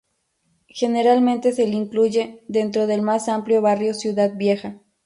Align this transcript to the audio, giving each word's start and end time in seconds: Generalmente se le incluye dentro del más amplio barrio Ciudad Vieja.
Generalmente 0.69 1.51
se 1.51 1.67
le 1.67 1.75
incluye 1.75 2.43
dentro 2.47 2.87
del 2.87 3.03
más 3.03 3.29
amplio 3.29 3.61
barrio 3.61 3.93
Ciudad 3.93 4.31
Vieja. 4.35 4.79